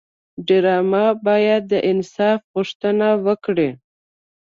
[0.47, 3.69] ډرامه باید د انصاف غوښتنه وکړي